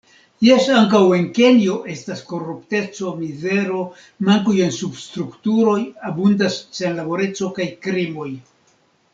Jes, 0.45 0.63
ankaŭ 0.75 1.01
en 1.17 1.25
Kenjo 1.39 1.75
estas 1.95 2.23
korupteco, 2.31 3.11
mizero, 3.19 3.83
mankoj 4.31 4.57
en 4.69 4.75
substrukturoj, 4.81 5.79
abundas 6.11 6.61
senlaboreco 6.81 7.55
kaj 7.61 7.69
krimoj. 7.87 8.31